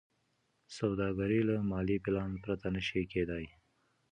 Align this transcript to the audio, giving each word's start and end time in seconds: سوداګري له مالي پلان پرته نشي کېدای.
سوداګري 0.77 1.39
له 1.49 1.55
مالي 1.71 1.97
پلان 2.05 2.31
پرته 2.43 2.67
نشي 2.75 3.03
کېدای. 3.11 3.45